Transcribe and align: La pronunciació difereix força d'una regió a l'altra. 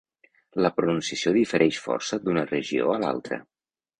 La 0.65 0.71
pronunciació 0.77 1.33
difereix 1.35 1.77
força 1.83 2.21
d'una 2.23 2.45
regió 2.53 2.91
a 2.95 2.99
l'altra. 3.05 3.39